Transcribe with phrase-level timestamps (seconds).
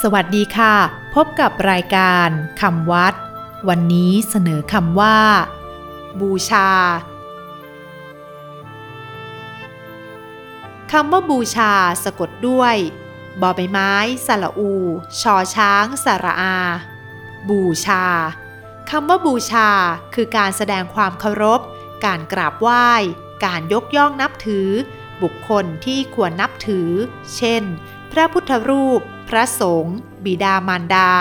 [0.00, 0.74] สวัสดีค่ะ
[1.14, 2.28] พบกับรายการ
[2.60, 3.14] คำวัด
[3.68, 5.18] วันนี้เสนอคำว่า
[6.20, 6.70] บูชา
[10.92, 11.72] คำว่าบูชา
[12.04, 12.76] สะกดด้วย
[13.40, 13.92] บอใบไม้
[14.26, 14.72] สระอู
[15.20, 16.56] ชอช้างสระอา
[17.48, 18.04] บูชา
[18.90, 19.68] คำว่าบูชา
[20.14, 21.60] คือการแสดงความเคารพ
[22.04, 22.88] การกราบไหว้
[23.44, 24.70] การยกย่องนับถือ
[25.22, 26.90] บุคคลที่ควรนับถือ
[27.36, 27.62] เช่น
[28.12, 31.12] พระพุทธรูป พระสงฆ์ บิดามารดา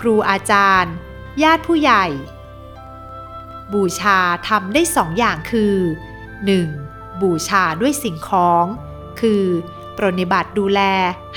[0.00, 0.94] ครูอาจารย์
[1.42, 2.04] ญาติผู้ใหญ่
[3.72, 5.76] บูชาทำได้สองอย่างคือ
[6.46, 7.22] 1.
[7.22, 8.64] บูชาด้วยสิ่งของ
[9.20, 9.44] คือ
[9.96, 10.80] ปรนนิบัติดูแล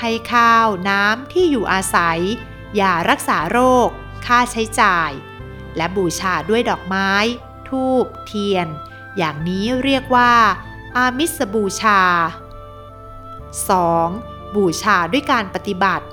[0.00, 2.20] ให้ข้าว น้ำ ที่อยู่อาศัย
[2.80, 3.88] ยารักษาโรค
[4.26, 5.10] ค่าใช้จ่าย
[5.76, 7.12] และบูชาด้วยดอกไม้
[7.68, 8.66] ทูบ เทียน
[9.16, 10.32] อย่างนี้เรียกว่า
[11.00, 12.00] อามิสบูชา
[13.68, 14.56] 2.
[14.56, 16.06] บูชาด้วยการปฏิบัติ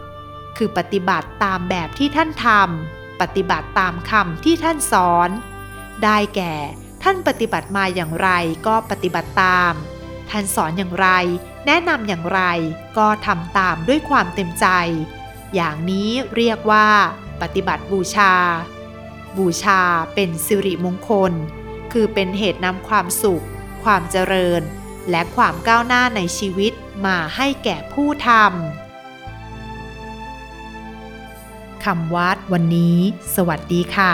[0.57, 5.29] คือปฏิบัติตามแบบที่ท่านทำปฏิบัติตามคำที่ท่านสอน
[6.03, 6.55] ได้แก่
[7.03, 8.29] ท่านปฏิบัติมาอย่างไร
[8.67, 9.73] ก็ปฏิบัติตาม
[10.29, 11.07] ท่านสอนอย่างไร
[11.65, 12.41] แนะนำอย่างไร
[12.97, 14.67] ก็ทำตามด้วยความเต็มใจ
[15.55, 16.87] อย่างนี้เรียกว่า
[17.41, 18.33] ปฏิบัติบูชา
[19.37, 19.81] บูชา
[20.13, 21.33] เป็นสิริมงคล
[21.91, 23.45] คือเป็นเหตุนำความสุข
[23.83, 24.61] ความเจริญ
[25.09, 26.73] และความก้าวหน้าในชีวิต
[27.05, 28.45] มาให้แก่ผู้ทำ
[31.83, 32.97] คำวัดวันนี้
[33.35, 34.13] สวัสดีค่ะ